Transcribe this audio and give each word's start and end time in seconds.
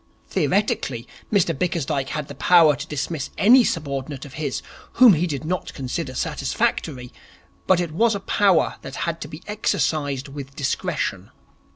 Theoretically, 0.29 1.07
Mr 1.31 1.55
Bickersdyke 1.55 2.09
had 2.09 2.27
the 2.27 2.33
power 2.33 2.75
to 2.75 2.87
dismiss 2.87 3.29
any 3.37 3.63
subordinate 3.63 4.25
of 4.25 4.33
his 4.33 4.63
whom 4.93 5.13
he 5.13 5.27
did 5.27 5.45
not 5.45 5.75
consider 5.75 6.15
satisfactory, 6.15 7.13
but 7.67 7.79
it 7.79 7.91
was 7.91 8.15
a 8.15 8.19
power 8.19 8.77
that 8.81 8.95
had 9.05 9.21
to 9.21 9.27
be 9.27 9.43
exercised 9.45 10.27
with 10.27 10.55
discretion. 10.55 11.29